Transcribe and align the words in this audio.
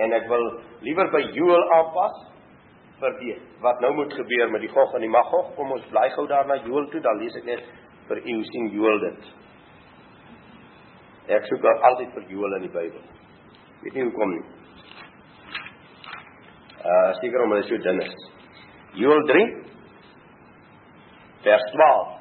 En 0.00 0.12
ek 0.16 0.28
wil 0.28 0.46
liewer 0.80 1.10
by 1.12 1.20
Joel 1.36 1.64
aanpas 1.76 2.20
vir 3.02 3.16
die 3.20 3.34
wat 3.64 3.80
nou 3.84 3.92
moet 3.98 4.14
gebeur 4.14 4.50
met 4.50 4.64
die 4.64 4.70
Gog 4.72 4.94
en 4.94 5.04
die 5.04 5.12
Magog. 5.12 5.52
Kom 5.56 5.72
ons 5.74 5.86
bly 5.90 6.08
gou 6.14 6.26
daar 6.30 6.46
na 6.48 6.60
Joel 6.64 6.88
toe, 6.92 7.02
dan 7.04 7.20
lees 7.20 7.36
ek 7.40 7.48
net 7.50 7.64
vir 8.08 8.22
u 8.22 8.36
sien 8.50 8.70
Joel 8.74 9.02
dit. 9.08 9.30
Ek 11.36 11.46
soek 11.50 11.66
altyd 11.90 12.14
vir 12.16 12.30
Joel 12.32 12.56
in 12.58 12.66
die 12.66 12.72
Bybel. 12.72 13.04
Weet 13.82 13.98
nie 13.98 14.06
hoekom 14.08 14.36
nie. 14.36 14.44
Uh 16.82 17.10
seker 17.20 17.44
omdat 17.44 17.62
dit 17.62 17.70
so 17.70 17.82
dun 17.84 18.00
is. 18.02 18.16
Joel 18.98 19.22
3 19.28 19.44
vers 21.42 21.68
12. 21.74 22.18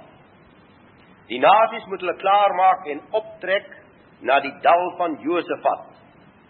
Die 1.31 1.39
nasies 1.39 1.87
moet 1.89 2.03
hulle 2.03 2.17
klaarmaak 2.21 2.87
en 2.93 3.01
optrek 3.21 3.69
na 4.27 4.39
die 4.43 4.53
dal 4.65 4.85
van 4.99 5.17
Josafat, 5.23 5.90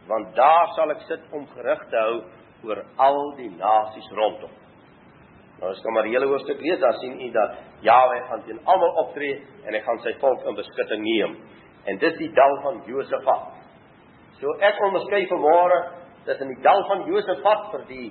want 0.07 0.35
daar 0.35 0.71
sal 0.75 0.91
ek 0.93 1.05
sit 1.07 1.23
om 1.35 1.45
gerig 1.53 1.83
te 1.89 1.97
hou 1.97 2.17
oor 2.67 2.83
al 2.97 3.21
die 3.37 3.49
nasies 3.53 4.09
rondom. 4.17 4.51
Nou 5.61 5.69
as 5.69 5.81
kom 5.85 5.93
maar 5.93 6.07
die 6.09 6.15
hele 6.15 6.29
hoofstuk 6.29 6.61
lees, 6.61 6.79
dan 6.81 6.97
sien 7.01 7.19
u 7.21 7.29
dat 7.33 7.57
Jahwe 7.85 8.21
gaan 8.29 8.43
teen 8.47 8.59
almal 8.65 8.95
optree 9.03 9.35
en 9.65 9.75
hy 9.77 9.81
gaan 9.85 9.99
sy 10.05 10.13
volk 10.21 10.45
in 10.49 10.57
beskutting 10.57 11.03
neem. 11.05 11.35
En 11.85 11.99
dis 12.01 12.17
die 12.17 12.31
dal 12.37 12.57
van 12.63 12.81
Josafat. 12.89 13.51
So 14.39 14.55
ek 14.65 14.81
onderskei 14.87 15.27
vanmôre 15.29 15.79
tussen 16.25 16.49
die 16.49 16.61
dal 16.65 16.81
van 16.89 17.05
Josafat 17.09 17.69
vir 17.73 17.85
die 17.89 18.07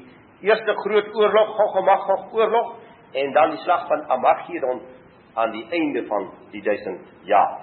eerste 0.47 0.75
groot 0.84 1.11
oorlog, 1.15 1.56
Gog 1.59 1.77
en 1.81 1.87
Magog 1.89 2.39
oorlog 2.39 2.77
en 3.19 3.33
dan 3.34 3.56
die 3.56 3.62
slag 3.65 3.87
van 3.91 4.06
Armageddon 4.15 4.83
aan 5.34 5.50
die 5.55 5.67
einde 5.75 6.05
van 6.06 6.31
die 6.50 6.62
1000 6.62 7.11
jaar. 7.27 7.59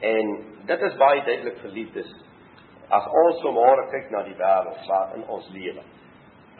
En 0.00 0.34
dit 0.66 0.82
is 0.82 0.98
baie 0.98 1.22
duidelik 1.26 1.58
geliefdes 1.62 2.10
as 2.90 3.06
ons 3.22 3.42
vanmôre 3.44 3.86
kyk 3.92 4.10
na 4.10 4.22
die 4.26 4.36
wêreld 4.38 4.86
waarin 4.88 5.26
ons 5.30 5.48
lewe 5.54 5.82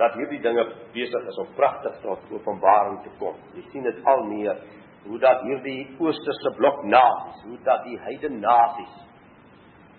dat 0.00 0.14
hierdie 0.16 0.40
dinge 0.40 0.64
besig 0.94 1.26
is 1.28 1.38
om 1.42 1.48
pragtig 1.58 1.96
tot 2.00 2.30
openbaring 2.32 3.02
te 3.04 3.10
kom. 3.18 3.36
Jy 3.52 3.64
sien 3.68 3.84
dit 3.84 3.98
al 4.08 4.22
meer 4.30 4.62
hoe 5.04 5.18
dat 5.20 5.42
hierdie 5.44 5.90
oosterse 6.00 6.52
blok 6.56 6.84
nasies, 6.88 7.42
hoe 7.48 7.58
dat 7.66 7.84
die 7.84 7.98
heidene 8.06 8.40
nasies 8.40 8.94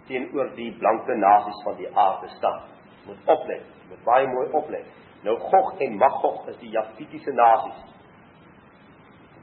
teenoor 0.09 0.49
die 0.57 0.71
blanke 0.79 1.15
nasies 1.21 1.61
van 1.67 1.77
die 1.77 1.89
aarde 1.93 2.31
staan. 2.37 2.63
Moet 3.05 3.29
oplet, 3.29 3.67
moet 3.89 4.03
baie 4.07 4.27
mooi 4.27 4.47
oplet. 4.57 4.89
Nou 5.21 5.37
Gog 5.37 5.75
en 5.85 5.97
Magog 6.01 6.47
is 6.49 6.57
die 6.63 6.71
Jafitiese 6.73 7.33
nasies. 7.37 7.83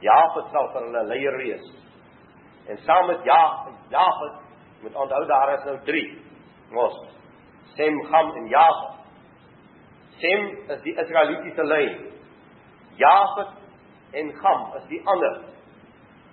Jafet 0.03 0.51
sal 0.51 0.67
vir 0.73 0.87
hulle 0.87 1.05
leier 1.07 1.37
wees. 1.39 1.71
En 2.67 2.79
saam 2.83 3.07
met 3.07 3.23
Jafet, 3.27 3.79
Jafet 3.95 4.43
moet 4.83 4.95
onthou 4.95 5.25
daar 5.27 5.53
is 5.55 5.65
nou 5.67 5.77
3 5.87 6.03
mos 6.71 6.97
Sem, 7.75 7.95
Ham 8.11 8.31
en 8.35 8.47
Jafet. 8.49 8.95
Sem 10.19 10.47
is 10.73 10.81
die 10.83 10.95
Israelitiese 10.99 11.63
lyn. 11.63 11.93
Jafet 12.99 13.53
en 14.19 14.33
Ham 14.41 14.65
is 14.75 14.87
die 14.89 14.99
ander. 15.07 15.37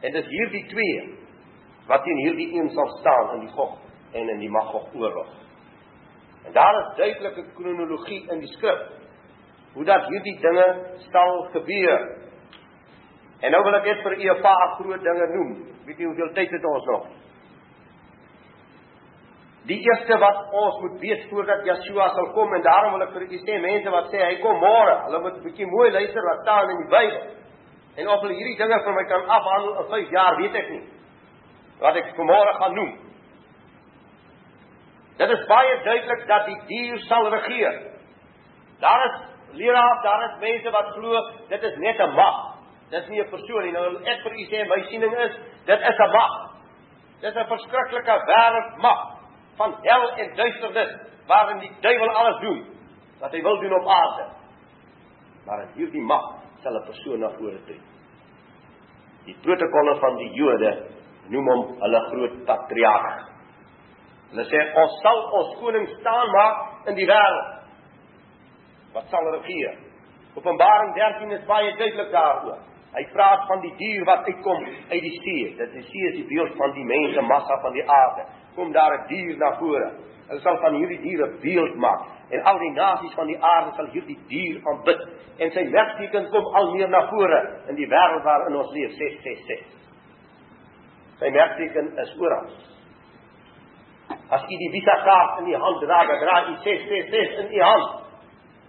En 0.03 0.12
dis 0.12 0.27
hierdie 0.33 0.65
twee 0.73 1.03
wat 1.87 2.03
teen 2.03 2.23
hierdie 2.25 2.48
een 2.56 2.70
sal 2.75 2.89
staan 2.98 3.37
in 3.37 3.45
die 3.47 3.53
Gog 3.55 3.77
en 4.12 4.28
in 4.28 4.43
die 4.43 4.51
Magog 4.51 4.89
oorlog. 4.95 5.28
En 6.47 6.53
daar 6.53 6.81
is 6.81 6.97
duidelike 6.97 7.45
kronologie 7.55 8.23
in 8.33 8.43
die 8.43 8.50
skrif 8.56 8.83
hoe 9.77 9.84
dat 9.84 10.09
hierdie 10.09 10.39
dinge 10.41 10.67
sal 11.11 11.43
gebeur. 11.53 12.05
En 13.44 13.53
nou 13.53 13.62
wil 13.62 13.77
ek 13.77 13.88
net 13.91 14.03
vir 14.03 14.19
u 14.19 14.31
'n 14.34 14.43
paar 14.43 14.69
groot 14.81 15.03
dinge 15.03 15.27
noem. 15.37 15.50
Weet 15.84 15.99
jy 15.99 16.05
hoeveel 16.05 16.32
tyd 16.32 16.50
het 16.50 16.65
ons 16.65 16.84
nog? 16.84 17.06
Die 19.66 19.78
eerste 19.82 20.19
wat 20.22 20.53
ons 20.54 20.77
moet 20.81 21.00
weet 21.03 21.25
voordat 21.31 21.65
Yeshua 21.66 22.06
sal 22.15 22.28
kom 22.37 22.53
en 22.54 22.62
daarom 22.62 22.93
wil 22.94 23.03
ek 23.03 23.15
vir 23.16 23.25
julle 23.27 23.43
sê 23.43 23.56
mense 23.62 23.91
wat 23.91 24.12
sê 24.12 24.21
hy 24.22 24.37
kom 24.43 24.60
môre, 24.62 24.93
hulle 25.09 25.21
moet 25.25 25.41
'n 25.41 25.43
bietjie 25.43 25.66
mooi 25.66 25.88
luister 25.91 26.22
wat 26.22 26.44
staan 26.44 26.71
in 26.71 26.82
die 26.82 26.91
Bybel. 26.93 27.25
En 27.97 28.09
of 28.09 28.21
hulle 28.21 28.37
hierdie 28.38 28.59
dinge 28.60 28.78
vir 28.84 28.94
my 28.94 29.05
kan 29.10 29.26
afhandel 29.26 29.81
in 29.81 29.88
5 29.91 30.10
jaar, 30.10 30.37
weet 30.37 30.55
ek 30.55 30.71
nie. 30.71 30.84
Wat 31.81 31.97
ek 31.97 32.16
môre 32.16 32.53
gaan 32.60 32.75
noem. 32.75 32.93
Dit 35.19 35.31
is 35.31 35.47
baie 35.47 35.75
duidelik 35.84 36.26
dat 36.28 36.47
die 36.47 36.60
dier 36.66 36.99
sal 37.09 37.28
regeer. 37.28 37.82
Daar 38.81 39.05
is 39.06 39.16
leraars, 39.53 40.03
daar 40.03 40.25
is 40.28 40.38
mense 40.41 40.71
wat 40.71 40.94
glo 40.94 41.26
dit 41.49 41.62
is 41.62 41.76
net 41.78 41.99
'n 42.00 42.15
mag. 42.15 42.55
Dit 42.91 43.03
is 43.03 43.09
nie 43.09 43.21
'n 43.21 43.31
persoon 43.31 43.62
nie. 43.65 43.72
Nou 43.72 43.99
ek 44.05 44.22
vir 44.22 44.32
u 44.32 44.44
sê 44.47 44.69
my 44.69 44.82
siening 44.82 45.15
is, 45.15 45.37
dit 45.65 45.81
is 45.81 45.99
'n 45.99 46.12
mag. 46.12 46.55
Dit 47.21 47.34
is 47.34 47.43
'n 47.43 47.49
verskriklike 47.49 48.25
wêreldmag 48.26 49.16
van 49.56 49.77
hel 49.83 50.09
en 50.22 50.34
duisternis 50.37 50.97
waarin 51.27 51.59
die 51.59 51.72
duiwel 51.81 52.11
alles 52.11 52.41
doen 52.41 52.65
wat 53.21 53.33
hy 53.33 53.43
wil 53.43 53.61
doen 53.61 53.75
op 53.81 53.89
aarde. 53.89 54.27
Maar 55.47 55.62
in 55.62 55.72
hierdie 55.78 56.03
mag 56.03 56.34
sal 56.62 56.77
'n 56.77 56.84
persoon 56.84 57.21
na 57.21 57.31
vore 57.39 57.61
tree. 57.65 57.81
Die 59.25 59.37
protokolle 59.43 59.99
van 60.00 60.17
die 60.17 60.31
Jode 60.34 60.72
noem 61.28 61.49
hom 61.49 61.81
hulle 61.81 62.00
groot 62.11 62.44
patriarg. 62.47 63.25
Hulle 64.31 64.44
sê 64.44 64.62
ons 64.83 65.00
sal 65.03 65.21
ons 65.39 65.59
koning 65.61 65.88
staan 65.99 66.31
maak 66.31 66.88
in 66.91 66.94
die 66.94 67.06
wêreld. 67.06 67.53
Wat 68.93 69.09
sal 69.11 69.31
regeer? 69.31 69.78
Openbaring 70.37 70.94
13 70.94 71.31
is 71.31 71.44
baie 71.47 71.77
duidelik 71.77 72.11
daaroor. 72.12 72.59
Hy 72.97 73.05
praat 73.12 73.45
van 73.51 73.61
die 73.61 73.75
dier 73.77 74.05
wat 74.09 74.25
uitkom 74.25 74.62
uit 74.89 75.03
die 75.05 75.17
see. 75.21 75.53
Dit 75.59 75.75
is 75.77 75.89
see 75.93 76.11
is 76.11 76.15
die 76.23 76.29
beeld 76.31 76.55
van 76.57 76.73
die 76.73 76.84
mense 76.89 77.25
massa 77.29 77.61
van 77.61 77.75
die 77.77 77.84
aarde 77.84 78.25
kom 78.57 78.73
daar 78.73 78.95
'n 78.95 79.07
dier 79.09 79.37
na 79.37 79.57
vore. 79.59 79.91
Hulle 80.29 80.41
sal 80.41 80.57
van 80.59 80.75
hierdie 80.75 81.01
dier 81.01 81.27
'n 81.27 81.39
beeld 81.41 81.75
maak 81.77 82.03
en 82.31 82.43
al 82.43 82.59
die 82.59 82.71
nasies 82.71 83.15
van 83.15 83.27
die 83.27 83.39
aarde 83.43 83.75
sal 83.77 83.87
hierdie 83.87 84.19
dier 84.29 84.61
aanbid 84.65 85.01
en 85.39 85.51
sy 85.51 85.65
merkteken 85.65 86.31
kom 86.31 86.47
al 86.55 86.73
meer 86.73 86.89
na 86.89 87.06
vore 87.11 87.41
in 87.69 87.75
die 87.75 87.87
wêreld 87.87 88.23
waarin 88.23 88.56
ons 88.56 88.73
leef 88.73 88.91
666. 88.91 89.61
Sy 91.19 91.31
merkteken 91.31 91.99
is 91.99 92.17
oral. 92.19 92.49
As 94.31 94.43
jy 94.49 94.56
die 94.56 94.71
Visa 94.71 94.97
kaart 95.05 95.39
in 95.39 95.45
die 95.45 95.56
hand 95.56 95.81
dra, 95.81 96.05
dra 96.05 96.37
jy 96.49 96.56
666 96.62 97.39
in 97.45 97.49
die 97.49 97.62
hand. 97.62 97.89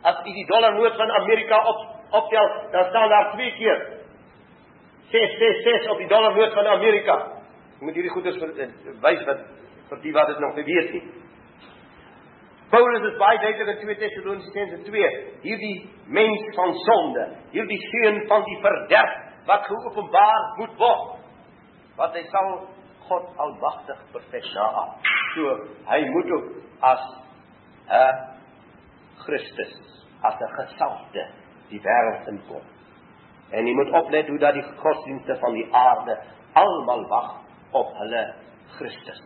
As 0.04 0.22
jy 0.26 0.34
die 0.34 0.46
dollarnoot 0.46 0.96
van 0.96 1.12
Amerika 1.12 1.58
op 1.64 1.80
optel, 2.12 2.48
dan 2.72 2.84
staan 2.90 3.10
daar 3.10 3.32
twee 3.34 3.52
keer 3.52 3.97
666 5.12 5.92
op 5.92 5.98
die 5.98 6.08
dollarnoot 6.08 6.54
van 6.54 6.68
Amerika. 6.68 7.16
Jy 7.78 7.86
moet 7.86 7.96
hierdie 8.00 8.12
goeders 8.12 8.38
eh, 8.42 8.70
wys 9.04 9.24
wat 9.28 9.46
vir 9.90 10.02
die 10.04 10.14
wat 10.16 10.32
dit 10.34 10.40
nog 10.44 10.56
nie 10.58 10.66
weet 10.68 10.94
nie. 10.98 11.04
Paulus 12.70 13.06
is 13.08 13.20
baie 13.20 13.38
duidelik 13.40 13.80
in 13.80 13.88
2 13.88 14.00
Tessalonisense 14.02 14.82
2, 14.84 15.12
hierdie 15.46 15.76
mens 16.12 16.50
van 16.58 16.74
sonde, 16.84 17.28
hierdie 17.54 17.80
seun 17.86 18.20
van 18.28 18.44
die 18.44 18.58
verderf 18.66 19.14
wat 19.48 19.70
geopenbaar 19.70 20.50
moet 20.58 20.74
word. 20.82 21.14
Wat 21.96 22.18
hy 22.18 22.26
sal 22.34 22.58
God 23.08 23.30
almagtig 23.40 24.02
perfek 24.12 24.50
naam. 24.52 24.98
So 25.36 25.54
hy 25.88 26.02
moet 26.12 26.34
ook 26.36 26.50
as 26.84 27.04
'n 27.88 28.18
Christus, 29.24 30.04
as 30.22 30.36
'n 30.36 30.54
gesalfde 30.60 31.24
die 31.70 31.80
wêreld 31.80 32.28
inkom. 32.28 32.77
En 33.52 33.68
jy 33.68 33.74
moet 33.78 33.94
oplet 33.96 34.28
hoe 34.28 34.40
dat 34.42 34.58
die 34.58 34.66
godsdienste 34.82 35.38
van 35.40 35.54
die 35.56 35.68
aarde 35.76 36.18
almal 36.58 37.06
wag 37.08 37.34
op 37.78 37.94
hulle 38.02 38.24
Christus. 38.78 39.22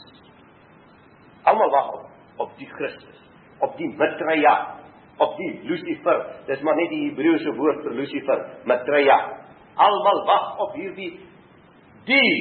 Almal 1.44 1.72
wag 1.74 1.92
op 1.98 2.12
op 2.42 2.54
die 2.58 2.68
Christus, 2.68 3.18
op 3.60 3.76
die 3.78 3.90
Maitreya, 3.98 4.54
op 5.22 5.36
die 5.38 5.52
Lucifer. 5.64 6.24
Dis 6.48 6.62
maar 6.66 6.78
net 6.80 6.90
die 6.90 7.04
Hebreëse 7.10 7.54
woord 7.58 7.84
vir 7.86 7.98
Lucifer, 8.00 8.46
Maitreya. 8.70 9.18
Almal 9.82 10.24
wag 10.30 10.64
op 10.66 10.78
hierdie 10.80 11.12
die 12.10 12.38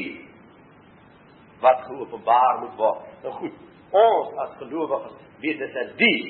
wat 1.61 1.83
geopenbaar 1.89 2.63
moet 2.63 2.79
word. 2.81 3.09
Nou 3.25 3.35
goed, 3.43 3.59
ons 3.93 4.39
as 4.47 4.55
gelowiges 4.63 5.19
weet 5.43 5.61
dit 5.61 5.77
is 5.83 5.93
die. 6.01 6.23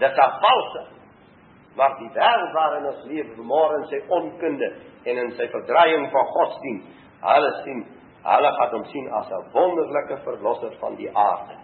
Dit 0.00 0.16
is 0.24 0.38
valse. 0.46 0.86
Maar 1.76 1.96
die 1.98 2.10
wêreld 2.14 2.52
waarin 2.52 2.86
ons 2.90 3.04
leef, 3.04 3.36
môre 3.36 3.76
in 3.78 3.86
sy 3.92 4.00
onkunde 4.08 4.72
en 5.04 5.18
in 5.24 5.30
sy 5.38 5.46
verdraaiing 5.52 6.10
van 6.10 6.26
godsdienst, 6.34 6.86
hulle 7.20 7.52
sien 7.64 7.84
Hulle 8.20 8.50
gaan 8.52 8.74
hom 8.74 8.84
sien 8.92 9.06
as 9.16 9.30
'n 9.32 9.44
wonderlike 9.52 10.16
verlosser 10.24 10.74
van 10.80 10.96
die 10.96 11.08
aarde. 11.16 11.56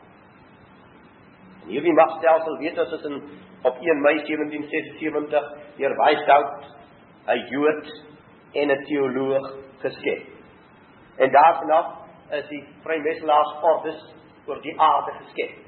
En 1.62 1.68
hierdie 1.68 1.92
magstelsel 1.92 2.56
weet 2.58 2.78
ons 2.78 2.92
is 2.92 3.04
in 3.04 3.16
op 3.62 3.76
1 3.80 4.00
Mei 4.00 4.14
1776 4.24 5.52
deur 5.76 5.96
Weishaupt, 5.96 6.64
'n 7.26 7.46
Jood 7.50 7.86
en 8.52 8.70
'n 8.70 8.84
teoloog 8.84 9.52
geskep. 9.78 10.22
En 11.16 11.30
daarna 11.30 11.80
is 12.30 12.48
die 12.48 12.64
Vrymetselaarsorde 12.82 13.94
oor 14.46 14.60
die 14.60 14.80
aarde 14.80 15.12
geskep. 15.12 15.58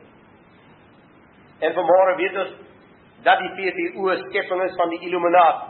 En 1.59 1.73
vanmôre 1.75 2.17
weet 2.17 2.37
ons 2.37 2.55
dat 3.23 3.39
die 3.39 3.51
VTO 3.57 4.15
skepping 4.29 4.63
is 4.63 4.77
van 4.77 4.89
die 4.89 5.01
Illuminati. 5.01 5.67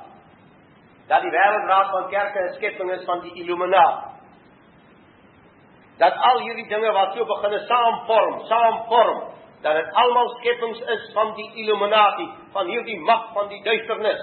Dat 1.08 1.22
die 1.24 1.32
wêreldraad 1.32 1.90
van 1.90 2.08
kerke 2.10 2.38
'n 2.38 2.54
skepping 2.54 2.90
is 2.90 3.04
van 3.04 3.20
die 3.20 3.32
Illuminati 3.34 4.18
dat 5.98 6.14
al 6.30 6.40
hierdie 6.46 6.68
dinge 6.70 6.92
wat 6.94 7.14
so 7.16 7.26
begin 7.26 7.58
saamvorm, 7.66 8.40
saamvorm 8.46 9.22
dat 9.62 9.74
dit 9.74 9.94
almal 10.02 10.28
skepings 10.38 10.80
is 10.94 11.06
van 11.14 11.32
die 11.34 11.48
Illuminati, 11.62 12.28
van 12.54 12.66
hierdie 12.70 13.00
mag 13.02 13.32
van 13.34 13.48
die 13.50 13.58
duisternis. 13.62 14.20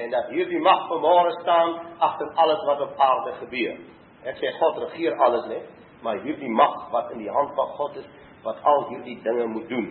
En 0.00 0.10
dat 0.10 0.30
hierdie 0.32 0.60
mag 0.64 0.86
vanmôre 0.88 1.34
staan 1.42 1.74
agter 1.98 2.30
alles 2.34 2.64
wat 2.64 2.80
op 2.80 3.00
aarde 3.00 3.34
gebeur. 3.42 3.76
Ek 4.24 4.40
sê 4.40 4.52
God 4.56 4.80
regeer 4.86 5.16
alles 5.20 5.44
net, 5.52 5.68
maar 6.00 6.22
hierdie 6.24 6.48
mag 6.48 6.88
wat 6.92 7.12
in 7.12 7.20
die 7.24 7.32
hand 7.32 7.52
van 7.56 7.76
God 7.76 8.00
is, 8.00 8.08
wat 8.44 8.62
al 8.64 8.88
hierdie 8.94 9.18
dinge 9.22 9.46
moet 9.52 9.68
doen 9.68 9.90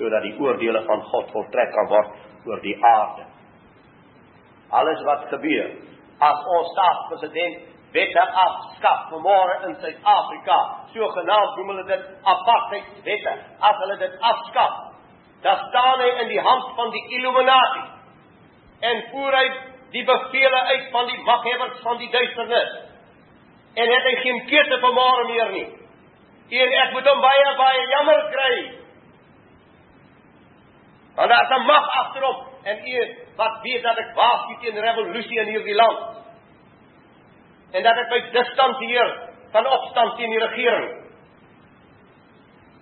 sodat 0.00 0.24
die 0.24 0.36
oordeele 0.40 0.80
van 0.88 1.04
God 1.12 1.30
voltrek 1.34 1.72
kan 1.76 1.90
word 1.92 2.48
oor 2.48 2.62
die 2.64 2.76
aarde. 2.80 3.26
Alles 4.80 5.02
wat 5.04 5.28
gebeur 5.28 5.68
as 6.24 6.46
ons 6.56 6.72
staatspresident 6.72 7.68
wette 7.92 8.24
afskaf 8.44 9.08
vanmôre 9.10 9.56
in 9.68 9.74
Suid-Afrika. 9.82 10.58
Sogenaamd 10.94 11.56
noem 11.58 11.72
hulle 11.72 11.86
dit 11.88 12.04
apartheidswette. 12.32 13.34
As 13.58 13.80
hulle 13.82 13.96
dit 14.02 14.14
afskaf, 14.32 14.76
dan 15.44 15.64
staan 15.68 16.04
hy 16.04 16.10
in 16.24 16.30
die 16.30 16.44
hand 16.44 16.70
van 16.76 16.92
die 16.94 17.02
Illuminati 17.18 17.86
en 18.90 19.02
voer 19.10 19.36
hy 19.36 19.46
die 19.92 20.04
bevele 20.08 20.60
uit 20.70 20.86
van 20.92 21.08
die 21.10 21.18
maghebbers 21.26 21.80
van 21.84 21.98
die 22.00 22.08
duisternis. 22.12 22.76
En 23.74 23.90
het 23.92 24.06
hy 24.08 24.14
geen 24.24 24.40
keuse 24.48 24.78
vanmôre 24.84 25.26
meer 25.28 25.50
nie. 25.56 25.66
En 26.60 26.76
ek 26.84 26.94
moet 26.94 27.08
hom 27.10 27.20
baie 27.22 27.50
baie 27.58 27.82
jammer 27.90 28.22
kry. 28.34 28.54
Want 31.14 31.30
daar 31.30 31.42
is 31.42 31.56
'n 31.56 31.66
mag 31.66 31.88
agterop 31.88 32.46
en 32.62 32.88
u 32.88 33.16
wat 33.36 33.58
weet 33.62 33.82
dat 33.82 33.98
ek 33.98 34.14
waarsku 34.14 34.56
teen 34.60 34.80
revolusie 34.80 35.40
in 35.40 35.46
hierdie 35.46 35.74
land 35.74 36.16
en 37.70 37.82
dat 37.82 37.98
ek 37.98 38.10
my 38.10 38.20
distansieer 38.30 39.12
van 39.50 39.66
opstand 39.66 40.16
teen 40.16 40.30
die 40.30 40.42
regering. 40.42 40.90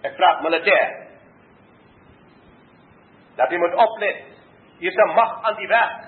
Ek 0.02 0.16
praat 0.16 0.42
militêr. 0.42 1.06
Dat 3.36 3.50
jy 3.50 3.58
moet 3.58 3.75
oplet. 3.75 4.25
Hier 4.78 4.90
is 4.90 4.96
'n 4.96 5.14
mag 5.14 5.42
aan 5.42 5.56
die 5.56 5.69
werk. 5.69 6.04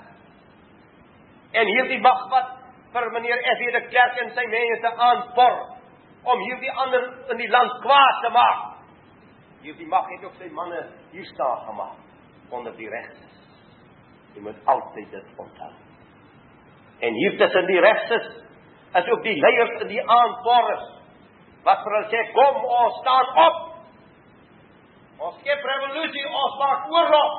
En 1.51 1.65
hierdie 1.65 1.99
mag 1.99 2.29
wat 2.29 2.49
vir 2.91 3.11
meneer 3.11 3.37
F.W. 3.55 3.71
de 3.71 3.87
Klerk 3.87 4.17
en 4.17 4.31
sy 4.31 4.45
mense 4.45 4.95
aanpor 4.97 5.55
om 6.23 6.39
hierdie 6.39 6.71
ander 6.71 7.13
in 7.29 7.37
die 7.37 7.49
land 7.49 7.81
kwaad 7.81 8.21
te 8.21 8.29
maak. 8.29 8.61
Hierdie 9.61 9.87
mag 9.87 10.07
het 10.09 10.23
ook 10.23 10.35
sy 10.39 10.49
manne 10.49 10.87
hier 11.11 11.25
staan 11.25 11.65
gemaak 11.65 12.10
onder 12.51 12.75
die 12.75 12.89
regtes. 12.89 13.39
Jy 14.35 14.43
moet 14.45 14.59
altyd 14.71 15.11
dit 15.11 15.27
onthou. 15.35 15.71
En 17.01 17.13
hier 17.13 17.37
tussen 17.37 17.65
die 17.65 17.79
regtes 17.79 18.27
is 18.99 19.11
ook 19.11 19.23
die 19.23 19.37
leiers 19.39 19.81
in 19.81 19.87
die 19.87 20.03
aansporers 20.03 20.87
wat 21.65 21.83
vir 21.85 21.95
hulle 21.95 22.09
sê 22.11 22.21
kom 22.35 22.65
ons 22.65 22.99
staan 23.01 23.31
op. 23.45 23.59
Ons 25.21 25.39
skep 25.43 25.65
revolusie, 25.69 26.25
ons 26.25 26.57
maak 26.61 26.87
oorlog. 26.89 27.35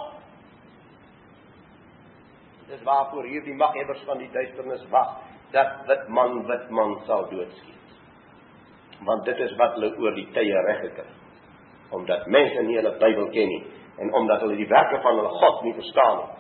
Dis 2.70 2.84
waarvoor 2.86 3.26
hierdie 3.26 3.56
maghebbers 3.58 4.04
van 4.08 4.22
die 4.22 4.30
duisternis 4.32 4.84
wag 4.94 5.16
dat 5.52 5.82
wit 5.88 6.06
man 6.08 6.44
wit 6.48 6.70
man 6.70 6.94
sal 7.06 7.26
doodskiet. 7.30 7.96
Want 9.02 9.26
dit 9.26 9.42
is 9.44 9.56
wat 9.58 9.74
hulle 9.76 9.90
oor 9.98 10.14
die 10.16 10.28
tye 10.32 10.62
reg 10.68 10.84
gekry. 10.86 11.08
Omdat 11.92 12.26
mense 12.32 12.62
nie 12.64 12.78
hulle 12.78 12.94
Bybel 13.02 13.28
ken 13.34 13.50
nie 13.50 13.62
en 13.98 14.14
omdat 14.14 14.40
hulle 14.40 14.56
die 14.56 14.68
werke 14.68 15.00
van 15.00 15.16
hulle 15.16 15.28
God 15.28 15.62
nie 15.62 15.74
verstaan 15.74 16.16
nie. 16.16 16.30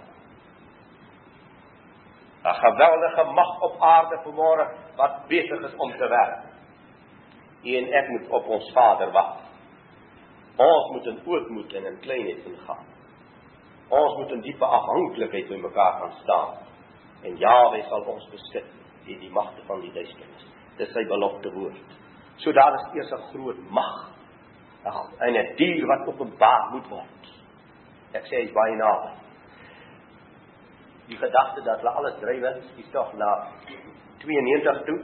'n 2.42 2.54
geweldige 2.54 3.24
mag 3.32 3.60
op 3.60 3.80
aarde 3.80 4.18
vanmôre 4.24 4.66
wat 4.96 5.26
besig 5.26 5.60
is 5.62 5.76
om 5.76 5.90
te 5.90 6.08
werk. 6.08 6.38
U 7.62 7.76
en 7.76 7.92
ek 7.92 8.08
moet 8.08 8.28
op 8.28 8.46
ons 8.46 8.72
Vader 8.72 9.10
wag. 9.10 9.36
Ons 10.56 10.90
moet 10.90 11.06
in 11.06 11.20
ootmoed 11.24 11.72
en 11.72 11.84
in 11.86 12.00
kleinheid 12.00 12.44
ingaan. 12.44 12.84
Ons 13.88 14.16
moet 14.16 14.30
in 14.30 14.40
diepe 14.40 14.64
afhanklikheid 14.64 15.48
by 15.48 15.56
mekaar 15.56 15.92
gaan 16.00 16.12
staan. 16.22 16.54
En 17.22 17.36
Jahwe 17.36 17.82
sal 17.88 18.04
ons 18.10 18.28
besit 18.30 18.68
teen 19.04 19.20
die 19.20 19.30
magte 19.30 19.62
van 19.66 19.80
die 19.80 19.92
duisternis. 19.92 20.46
Dis 20.76 20.92
sy 20.92 21.04
belofte 21.06 21.52
woord. 21.52 21.98
So 22.36 22.52
daar 22.52 22.74
is 22.74 22.86
eers 22.94 23.12
'n 23.12 23.22
groot 23.30 23.60
mag. 23.70 24.10
'n 24.84 25.36
'n 25.36 25.54
dier 25.56 25.86
wat 25.86 26.08
openbaar 26.08 26.70
moet 26.70 26.88
word. 26.88 27.22
Ek 28.12 28.26
sê 28.28 28.42
hy's 28.42 28.54
baie 28.54 28.76
naby 28.76 29.22
die 31.12 31.18
gedagte 31.18 31.64
dat 31.66 31.80
hulle 31.82 31.92
alles 31.98 32.14
drywe 32.20 32.50
is 32.80 32.90
tog 32.92 33.12
na 33.20 33.30
92 34.22 34.84
toe. 34.86 34.98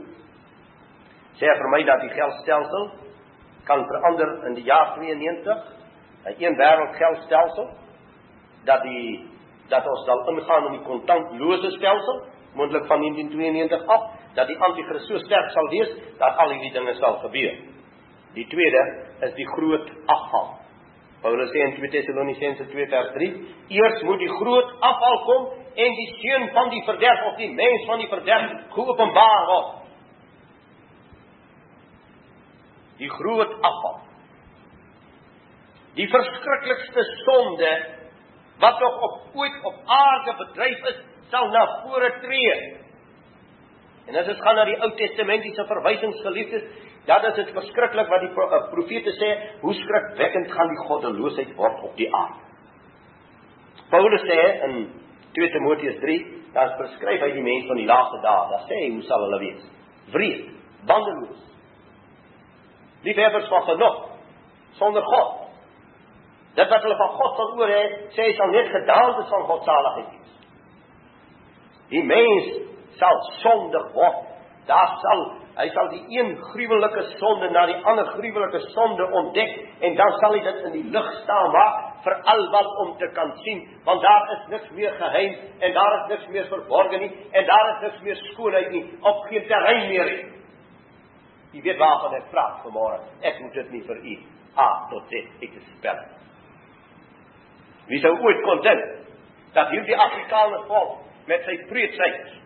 Sê 1.39 1.49
vir 1.61 1.69
my 1.73 1.81
dat 1.87 2.01
die 2.01 2.13
geldstelsel 2.15 2.87
kan 3.67 3.83
verander 3.91 4.31
in 4.47 4.55
die 4.57 4.65
jaar 4.65 4.95
92, 4.95 5.59
'n 6.25 6.35
een 6.39 6.55
wêreld 6.61 6.95
geldstelsel 7.01 7.69
dat 8.65 8.81
die 8.83 9.27
dat 9.69 9.85
ons 9.87 10.05
sal 10.05 10.19
ingaan 10.29 10.65
in 10.65 10.71
die 10.71 10.85
kontantlose 10.85 11.71
stelsel 11.71 12.23
moontlik 12.53 12.85
van 12.85 12.99
1992 12.99 13.87
af 13.87 14.03
dat 14.33 14.47
die 14.47 14.57
anti-kris 14.57 15.05
so 15.07 15.17
sterk 15.17 15.49
sal 15.49 15.69
wees 15.69 15.91
dat 16.17 16.37
al 16.37 16.49
hierdie 16.49 16.73
dinge 16.73 16.93
sal 16.93 17.19
gebeur. 17.25 17.53
Die 18.33 18.47
tweede 18.47 18.81
is 19.19 19.33
die 19.33 19.47
groot 19.47 19.91
afval. 20.05 20.47
Paulus 21.21 21.51
sê 21.51 21.59
in 21.67 21.75
2 21.75 21.89
Tessalonisense 21.91 22.65
2:3, 22.71 23.29
eers 23.69 24.03
moet 24.07 24.19
die 24.19 24.31
groot 24.39 24.69
afval 24.79 25.17
kom 25.27 25.47
en 25.75 25.97
die 25.97 26.07
seun 26.21 26.47
van 26.55 26.69
die 26.69 26.83
verderf 26.87 27.25
of 27.31 27.37
die 27.37 27.51
mens 27.51 27.85
van 27.87 27.99
die 27.99 28.07
verderf 28.07 28.53
geopenbaar 28.75 29.45
word. 29.51 29.75
Die 32.99 33.09
groot 33.09 33.53
afval. 33.61 33.99
Die 35.95 36.07
verskriklikste 36.07 37.03
sonde 37.25 37.71
wat 38.59 38.79
nog 38.79 39.01
op 39.07 39.35
ooit 39.35 39.63
op 39.63 39.75
aarde 39.85 40.35
bedryf 40.37 40.85
is, 40.91 40.99
sal 41.31 41.47
na 41.51 41.65
vore 41.83 42.11
tree. 42.23 42.55
En 44.07 44.17
as 44.19 44.27
ons 44.31 44.41
gaan 44.43 44.55
na 44.55 44.65
die 44.67 44.79
Ou 44.81 44.89
Testamentiese 44.99 45.65
verwysings 45.69 46.21
geliefdes, 46.25 46.63
dan 47.09 47.25
is 47.25 47.37
dit 47.39 47.55
verskriklik 47.55 48.09
wat 48.11 48.21
die 48.21 48.29
eh, 48.29 48.65
profete 48.69 49.13
sê, 49.17 49.29
hoe 49.63 49.73
skrikwekkend 49.73 50.51
gaan 50.53 50.69
die 50.69 50.83
goddeloosheid 50.85 51.55
word 51.57 51.81
op 51.87 51.95
die 51.97 52.09
aarde. 52.13 52.43
Paulus 53.89 54.25
sê 54.29 54.37
in 54.67 54.75
2 55.33 55.49
Timoteus 55.55 55.97
3, 56.03 56.17
daar 56.53 56.75
beskryf 56.77 57.25
hy 57.25 57.31
die 57.33 57.45
mense 57.45 57.71
van 57.71 57.81
die 57.81 57.87
laaste 57.89 58.21
dae. 58.21 58.45
Daar 58.51 58.67
sê 58.69 58.77
hy 58.83 58.91
hoe 58.93 59.07
sal 59.07 59.25
hulle 59.25 59.41
wees? 59.41 59.65
Wreed, 60.13 60.45
bandeloos. 60.89 61.41
Liefhebbers 63.07 63.49
van 63.49 63.65
genot, 63.71 63.99
sonder 64.77 65.05
God. 65.09 65.35
Dit 66.59 66.69
wat 66.69 66.85
hulle 66.85 67.01
van 67.01 67.13
God 67.17 67.41
sal 67.41 67.57
oor 67.57 67.73
hê, 67.73 67.83
sê 68.13 68.29
hy 68.29 68.37
sal 68.37 68.53
net 68.53 68.69
gedaantes 68.75 69.33
van 69.33 69.49
God 69.49 69.65
saligheid 69.65 70.13
wees. 70.13 70.39
Die 71.89 72.05
mens 72.05 72.53
sal 73.01 73.21
sondig 73.41 73.93
word. 73.97 74.25
Daar 74.69 74.93
sal 75.01 75.23
hy 75.59 75.67
sal 75.75 75.89
die 75.91 76.01
een 76.15 76.29
gruwelike 76.53 77.03
sonde 77.17 77.49
na 77.51 77.65
die 77.67 77.77
ander 77.91 78.07
gruwelike 78.13 78.61
sonde 78.71 79.05
ontdek 79.21 79.55
en 79.83 79.97
dan 79.99 80.17
sal 80.21 80.37
hy 80.37 80.43
dit 80.45 80.61
in 80.69 80.75
die 80.77 80.85
lig 80.93 81.09
staan 81.23 81.51
maak 81.55 81.81
vir 82.05 82.15
almal 82.33 82.69
om 82.85 82.93
te 83.01 83.09
kan 83.17 83.33
sien 83.43 83.65
want 83.87 84.03
daar 84.05 84.31
is 84.37 84.45
niks 84.53 84.69
meer 84.77 84.95
geheim 85.01 85.35
en 85.59 85.75
daar 85.75 85.97
is 85.97 86.05
niks 86.13 86.29
meer 86.35 86.47
verborge 86.53 87.01
nie 87.03 87.11
en 87.11 87.49
daar 87.51 87.71
is 87.73 87.81
niks 87.87 87.99
meer 88.07 88.21
skoonheid 88.29 88.71
nie 88.71 88.85
op 89.11 89.25
geen 89.27 89.47
terrein 89.51 89.87
meer 89.91 90.13
nie. 90.13 90.27
Jy 91.49 91.65
weet 91.65 91.79
waarvan 91.81 92.13
ek 92.19 92.27
praat 92.29 92.59
vanmôre. 92.63 92.99
Ek 93.25 93.39
moet 93.41 93.55
dit 93.57 93.71
nie 93.73 93.83
vir 93.87 94.01
u 94.13 94.17
A 94.61 94.69
tot 94.91 95.11
Z 95.11 95.43
ek 95.43 95.59
spel 95.75 95.99
Wie 97.89 97.99
sou 98.03 98.13
ooit 98.15 98.43
kon 98.45 98.61
dink 98.63 98.83
dat 99.55 99.71
hierdie 99.73 99.97
Afrikaner 99.97 100.67
volk 100.69 100.99
met 101.27 101.43
sy 101.43 101.57
preetsheid 101.69 102.37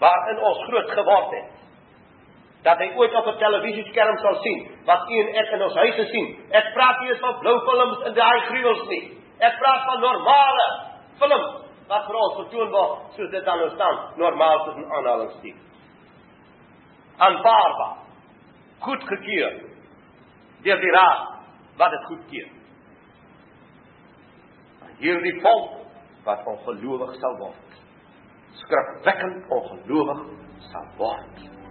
waarin 0.00 0.40
ons 0.46 0.62
groot 0.68 0.94
geword 0.96 1.34
het 1.36 1.61
dat 2.62 2.78
hy 2.78 2.92
ooit 2.94 3.14
op 3.14 3.26
'n 3.26 3.38
televisieskerm 3.38 4.18
sal 4.18 4.34
sien 4.42 4.60
wat 4.84 5.10
u 5.10 5.18
en 5.18 5.34
ek 5.34 5.50
in 5.50 5.62
ons 5.62 5.74
huise 5.74 6.06
sien. 6.06 6.28
Ek 6.50 6.72
praat 6.74 7.00
nie 7.00 7.08
eens 7.10 7.20
van 7.20 7.38
blou 7.38 7.58
films 7.66 8.06
in 8.06 8.14
daai 8.14 8.40
gruwels 8.40 8.88
nie. 8.88 9.18
Ek 9.38 9.58
praat 9.58 9.84
van 9.84 10.00
normale 10.00 10.66
films 11.18 11.62
wat 11.88 12.06
vir 12.06 12.14
ons 12.14 12.36
vertoon 12.36 12.70
word 12.70 12.98
soos 13.16 13.30
dit 13.30 13.44
dan 13.44 13.70
staan, 13.70 13.98
normaal 14.16 14.64
tussen 14.64 14.92
aanhalingstekens. 14.92 15.70
Aanvaarbaar. 17.18 17.96
Goedgekeur 18.78 19.60
deur 20.62 20.80
die 20.80 20.90
raad 20.90 21.28
wat 21.76 21.90
dit 21.90 22.04
goedkeur. 22.04 22.48
Hierdie 24.98 25.40
volk 25.40 25.72
wat 26.24 26.46
ongelowig 26.46 27.14
sal 27.14 27.36
word. 27.38 27.80
Skrikwekkend 28.52 29.50
ongelowig 29.50 30.22
sal 30.70 30.86
word 30.96 31.61